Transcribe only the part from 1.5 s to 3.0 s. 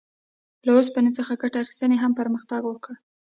اخیستنې هم پرمختګ وکړ.